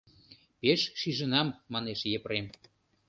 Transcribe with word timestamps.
—Пеш 0.61 0.81
шижынам,— 0.99 1.57
манеш 1.73 1.99
Епрем. 2.17 2.45